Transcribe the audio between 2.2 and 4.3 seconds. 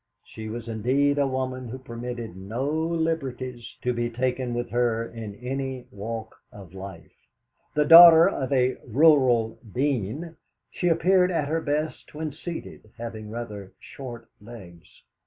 no liberties to be